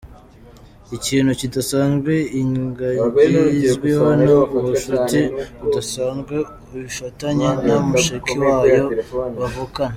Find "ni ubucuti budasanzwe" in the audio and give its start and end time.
4.23-6.35